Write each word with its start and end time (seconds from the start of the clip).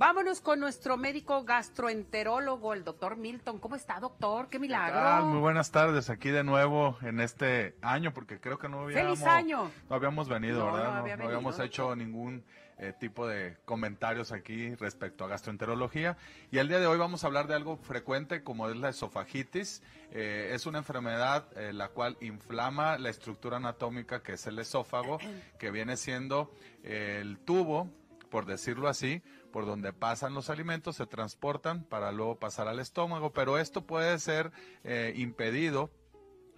Vámonos 0.00 0.40
con 0.40 0.60
nuestro 0.60 0.96
médico 0.96 1.44
gastroenterólogo, 1.44 2.72
el 2.72 2.84
doctor 2.84 3.18
Milton. 3.18 3.58
¿Cómo 3.58 3.76
está, 3.76 4.00
doctor? 4.00 4.48
¡Qué 4.48 4.58
milagro! 4.58 5.26
Muy 5.26 5.40
buenas 5.40 5.70
tardes, 5.72 6.08
aquí 6.08 6.30
de 6.30 6.42
nuevo 6.42 6.96
en 7.02 7.20
este 7.20 7.76
año, 7.82 8.14
porque 8.14 8.40
creo 8.40 8.58
que 8.58 8.66
no 8.66 8.80
habíamos, 8.80 9.18
¡Feliz 9.18 9.30
año! 9.30 9.70
No 9.90 9.96
habíamos 9.96 10.26
venido, 10.26 10.64
No, 10.64 10.72
¿verdad? 10.72 10.94
no 10.94 10.98
había 11.00 11.16
venido, 11.16 11.26
habíamos 11.28 11.58
¿no? 11.58 11.64
hecho 11.64 11.94
ningún 11.94 12.42
eh, 12.78 12.94
tipo 12.98 13.26
de 13.26 13.58
comentarios 13.66 14.32
aquí 14.32 14.74
respecto 14.76 15.26
a 15.26 15.28
gastroenterología. 15.28 16.16
Y 16.50 16.56
el 16.56 16.68
día 16.68 16.80
de 16.80 16.86
hoy 16.86 16.96
vamos 16.96 17.22
a 17.22 17.26
hablar 17.26 17.46
de 17.46 17.56
algo 17.56 17.76
frecuente 17.76 18.42
como 18.42 18.70
es 18.70 18.76
la 18.78 18.88
esofagitis. 18.88 19.82
Eh, 20.12 20.52
es 20.54 20.64
una 20.64 20.78
enfermedad 20.78 21.46
eh, 21.58 21.74
la 21.74 21.88
cual 21.88 22.16
inflama 22.22 22.96
la 22.96 23.10
estructura 23.10 23.58
anatómica 23.58 24.22
que 24.22 24.32
es 24.32 24.46
el 24.46 24.58
esófago, 24.60 25.18
que 25.58 25.70
viene 25.70 25.98
siendo 25.98 26.50
eh, 26.84 27.18
el 27.20 27.36
tubo, 27.36 27.90
por 28.30 28.46
decirlo 28.46 28.88
así, 28.88 29.22
por 29.52 29.66
donde 29.66 29.92
pasan 29.92 30.34
los 30.34 30.48
alimentos, 30.48 30.96
se 30.96 31.06
transportan 31.06 31.84
para 31.84 32.12
luego 32.12 32.38
pasar 32.38 32.68
al 32.68 32.78
estómago, 32.78 33.32
pero 33.32 33.58
esto 33.58 33.82
puede 33.86 34.18
ser 34.18 34.52
eh, 34.84 35.12
impedido 35.16 35.90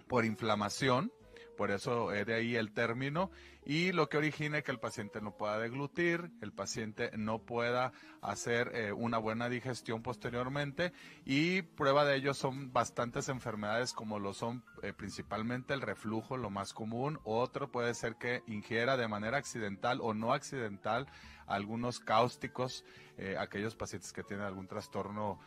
por 0.07 0.25
inflamación, 0.25 1.11
por 1.57 1.71
eso 1.71 2.11
es 2.11 2.25
de 2.25 2.33
ahí 2.33 2.55
el 2.55 2.71
término, 2.71 3.31
y 3.65 3.93
lo 3.93 4.09
que 4.09 4.17
origina 4.17 4.61
que 4.61 4.71
el 4.71 4.79
paciente 4.79 5.21
no 5.21 5.37
pueda 5.37 5.57
deglutir, 5.57 6.31
el 6.41 6.51
paciente 6.51 7.11
no 7.15 7.39
pueda 7.39 7.93
hacer 8.21 8.71
eh, 8.73 8.91
una 8.91 9.17
buena 9.17 9.47
digestión 9.49 10.01
posteriormente, 10.01 10.91
y 11.25 11.61
prueba 11.61 12.03
de 12.05 12.15
ello 12.15 12.33
son 12.33 12.73
bastantes 12.73 13.29
enfermedades 13.29 13.93
como 13.93 14.19
lo 14.19 14.33
son 14.33 14.63
eh, 14.81 14.93
principalmente 14.93 15.73
el 15.73 15.81
reflujo, 15.81 16.37
lo 16.37 16.49
más 16.49 16.73
común, 16.73 17.19
otro 17.23 17.71
puede 17.71 17.93
ser 17.93 18.15
que 18.15 18.43
ingiera 18.47 18.97
de 18.97 19.07
manera 19.07 19.37
accidental 19.37 19.99
o 20.01 20.13
no 20.13 20.33
accidental 20.33 21.07
algunos 21.45 21.99
cáusticos, 21.99 22.85
eh, 23.17 23.35
aquellos 23.37 23.75
pacientes 23.75 24.13
que 24.13 24.23
tienen 24.23 24.45
algún 24.45 24.67
trastorno 24.67 25.39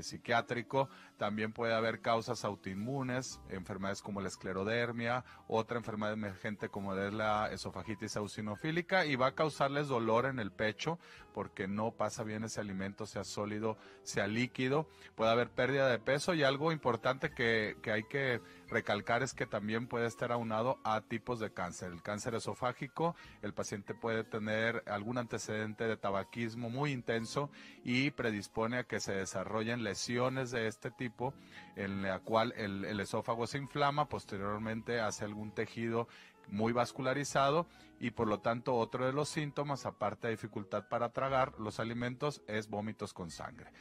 psiquiátrico. 0.00 0.88
También 1.18 1.52
puede 1.52 1.74
haber 1.74 2.00
causas 2.00 2.46
autoinmunes, 2.46 3.40
enfermedades 3.50 4.00
como 4.00 4.22
la 4.22 4.28
esclerodermia, 4.28 5.22
otra 5.48 5.78
enfermedad 5.78 6.12
emergente 6.12 6.68
como 6.68 6.94
es 6.96 7.12
la 7.12 7.50
esofagitis 7.52 8.16
eosinofílica 8.16 9.06
y 9.06 9.16
va 9.16 9.28
a 9.28 9.34
causarles 9.34 9.88
dolor 9.88 10.26
en 10.26 10.38
el 10.38 10.50
pecho 10.50 10.98
porque 11.36 11.68
no 11.68 11.90
pasa 11.90 12.24
bien 12.24 12.44
ese 12.44 12.62
alimento, 12.62 13.04
sea 13.04 13.22
sólido, 13.22 13.76
sea 14.04 14.26
líquido. 14.26 14.88
Puede 15.16 15.32
haber 15.32 15.50
pérdida 15.50 15.86
de 15.88 15.98
peso 15.98 16.32
y 16.32 16.42
algo 16.42 16.72
importante 16.72 17.34
que, 17.34 17.76
que 17.82 17.92
hay 17.92 18.04
que 18.04 18.40
recalcar 18.70 19.22
es 19.22 19.34
que 19.34 19.44
también 19.44 19.86
puede 19.86 20.06
estar 20.06 20.32
aunado 20.32 20.78
a 20.82 21.02
tipos 21.02 21.38
de 21.38 21.52
cáncer. 21.52 21.92
El 21.92 22.02
cáncer 22.02 22.34
esofágico, 22.34 23.14
el 23.42 23.52
paciente 23.52 23.92
puede 23.92 24.24
tener 24.24 24.82
algún 24.86 25.18
antecedente 25.18 25.84
de 25.86 25.98
tabaquismo 25.98 26.70
muy 26.70 26.92
intenso 26.92 27.50
y 27.84 28.12
predispone 28.12 28.78
a 28.78 28.84
que 28.84 28.98
se 28.98 29.12
desarrollen 29.12 29.84
lesiones 29.84 30.50
de 30.52 30.68
este 30.68 30.90
tipo 30.90 31.34
en 31.76 32.00
la 32.00 32.20
cual 32.20 32.54
el, 32.56 32.86
el 32.86 32.98
esófago 32.98 33.46
se 33.46 33.58
inflama, 33.58 34.08
posteriormente 34.08 35.00
hace 35.00 35.26
algún 35.26 35.35
tejido 35.52 36.08
muy 36.48 36.72
vascularizado 36.72 37.66
y 37.98 38.10
por 38.10 38.28
lo 38.28 38.40
tanto 38.40 38.74
otro 38.74 39.06
de 39.06 39.12
los 39.12 39.28
síntomas, 39.28 39.86
aparte 39.86 40.28
de 40.28 40.34
dificultad 40.34 40.88
para 40.88 41.12
tragar 41.12 41.58
los 41.58 41.80
alimentos, 41.80 42.42
es 42.46 42.68
vómitos 42.68 43.12
con 43.12 43.30
sangre. 43.30 43.72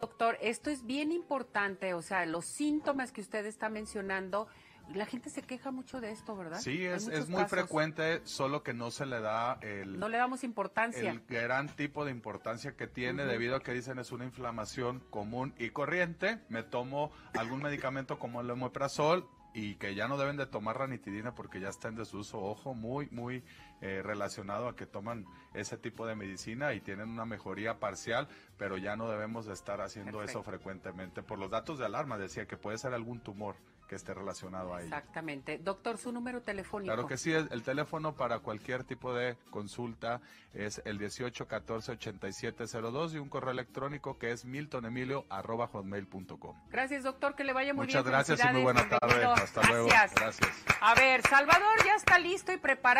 Doctor, 0.00 0.38
esto 0.40 0.70
es 0.70 0.86
bien 0.86 1.10
importante, 1.10 1.92
o 1.94 2.02
sea, 2.02 2.24
los 2.24 2.44
síntomas 2.44 3.10
que 3.10 3.20
usted 3.20 3.44
está 3.46 3.68
mencionando, 3.68 4.46
la 4.94 5.06
gente 5.06 5.30
se 5.30 5.42
queja 5.42 5.70
mucho 5.70 6.00
de 6.00 6.10
esto, 6.10 6.36
¿verdad? 6.36 6.60
Sí, 6.60 6.84
es, 6.84 7.08
es 7.08 7.28
muy 7.28 7.42
casos. 7.42 7.50
frecuente, 7.58 8.20
solo 8.24 8.62
que 8.62 8.72
no 8.74 8.90
se 8.90 9.06
le 9.06 9.20
da 9.20 9.58
el, 9.60 9.98
No 9.98 10.08
le 10.08 10.16
damos 10.18 10.44
importancia. 10.44 11.10
el 11.10 11.20
gran 11.28 11.68
tipo 11.68 12.04
de 12.04 12.10
importancia 12.10 12.76
que 12.76 12.86
tiene 12.86 13.24
debido 13.24 13.56
a 13.56 13.60
que 13.60 13.72
dicen 13.72 13.98
es 13.98 14.12
una 14.12 14.24
inflamación 14.24 15.00
común 15.10 15.54
y 15.58 15.70
corriente. 15.70 16.40
Me 16.48 16.62
tomo 16.62 17.10
algún 17.34 17.62
medicamento 17.62 18.18
como 18.18 18.40
el 18.40 18.50
omeprazol 18.50 19.28
y 19.54 19.74
que 19.76 19.94
ya 19.94 20.08
no 20.08 20.18
deben 20.18 20.36
de 20.36 20.46
tomar 20.46 20.78
ranitidina 20.78 21.34
porque 21.34 21.60
ya 21.60 21.68
está 21.68 21.88
en 21.88 21.96
desuso. 21.96 22.38
Ojo, 22.40 22.74
muy, 22.74 23.08
muy 23.10 23.42
eh, 23.80 24.02
relacionado 24.02 24.68
a 24.68 24.76
que 24.76 24.86
toman 24.86 25.26
ese 25.54 25.76
tipo 25.76 26.06
de 26.06 26.14
medicina 26.14 26.74
y 26.74 26.80
tienen 26.80 27.08
una 27.08 27.24
mejoría 27.24 27.78
parcial, 27.78 28.28
pero 28.56 28.76
ya 28.76 28.96
no 28.96 29.08
debemos 29.08 29.46
de 29.46 29.54
estar 29.54 29.80
haciendo 29.80 30.18
Perfecto. 30.18 30.40
eso 30.40 30.42
frecuentemente. 30.44 31.22
Por 31.22 31.38
los 31.38 31.50
datos 31.50 31.78
de 31.78 31.86
alarma 31.86 32.18
decía 32.18 32.46
que 32.46 32.56
puede 32.56 32.78
ser 32.78 32.94
algún 32.94 33.20
tumor 33.20 33.56
que 33.88 33.96
esté 33.96 34.14
relacionado 34.14 34.74
a 34.74 34.82
ello. 34.82 34.94
Exactamente. 34.94 35.58
Doctor, 35.58 35.98
su 35.98 36.12
número 36.12 36.42
telefónico. 36.42 36.92
Claro 36.94 37.08
que 37.08 37.16
sí, 37.16 37.32
el, 37.32 37.48
el 37.50 37.62
teléfono 37.62 38.14
para 38.14 38.38
cualquier 38.40 38.84
tipo 38.84 39.14
de 39.14 39.36
consulta 39.50 40.20
es 40.54 40.80
el 40.84 40.98
18 40.98 41.48
14 41.48 41.92
87 41.92 42.64
02 42.66 43.14
y 43.14 43.18
un 43.18 43.28
correo 43.28 43.50
electrónico 43.50 44.18
que 44.18 44.30
es 44.32 44.44
miltonemilio.com. 44.44 46.56
Gracias, 46.70 47.04
doctor, 47.04 47.34
que 47.34 47.44
le 47.44 47.52
vaya 47.52 47.74
muy 47.74 47.86
Muchas 47.86 48.04
bien. 48.04 48.12
gracias 48.12 48.40
y 48.44 48.48
muy 48.52 48.62
buena 48.62 48.88
tarde. 48.88 49.24
Hasta 49.24 49.62
luego. 49.68 49.88
Gracias. 49.88 50.38
A 50.80 50.94
ver, 50.94 51.22
Salvador 51.22 51.84
ya 51.84 51.94
está 51.94 52.18
listo 52.18 52.52
y 52.52 52.56
preparado. 52.58 52.98